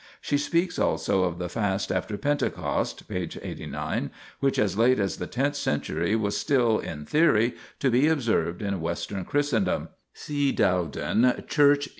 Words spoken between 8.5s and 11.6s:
in Western Christendom (see Dowden,